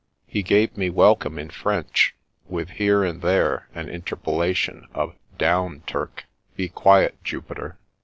He 0.25 0.41
gave 0.41 0.75
me 0.77 0.89
welcc«ne 0.89 1.37
in 1.39 1.49
French, 1.51 2.15
with 2.47 2.69
here 2.71 3.03
and 3.03 3.21
there 3.21 3.69
an 3.75 3.87
interpellation 3.87 4.87
of" 4.95 5.15
Down, 5.37 5.83
Turk,"" 5.85 6.25
Be 6.57 6.69
quiet, 6.69 7.23
Jupiter 7.23 7.77